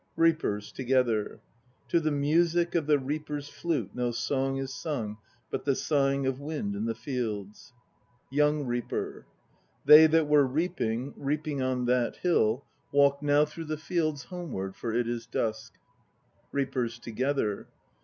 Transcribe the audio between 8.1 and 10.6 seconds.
YOUNG REAPER. They that were